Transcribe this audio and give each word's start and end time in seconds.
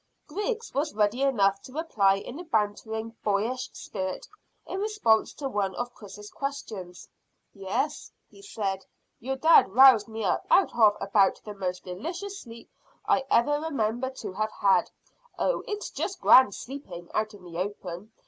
Griggs 0.25 0.73
was 0.73 0.95
ready 0.95 1.21
enough 1.21 1.61
to 1.61 1.71
reply 1.73 2.15
in 2.15 2.39
a 2.39 2.43
bantering, 2.43 3.15
boyish 3.23 3.69
spirit 3.73 4.27
in 4.65 4.79
response 4.79 5.31
to 5.31 5.47
one 5.47 5.75
of 5.75 5.93
Chris's 5.93 6.31
questions. 6.31 7.07
"Yes," 7.53 8.11
he 8.27 8.41
said; 8.41 8.83
"your 9.19 9.35
dad 9.35 9.69
roused 9.69 10.07
me 10.07 10.23
up 10.23 10.47
out 10.49 10.73
of 10.73 10.97
about 10.99 11.39
the 11.45 11.53
most 11.53 11.83
delicious 11.83 12.39
sleep 12.39 12.71
I 13.05 13.25
ever 13.29 13.61
remember 13.61 14.09
to 14.09 14.33
have 14.33 14.51
had. 14.53 14.89
Oh, 15.37 15.63
it's 15.67 15.91
just 15.91 16.19
grand 16.19 16.55
sleeping 16.55 17.11
out 17.13 17.35
in 17.35 17.43
the 17.43 17.59
open. 17.59 18.11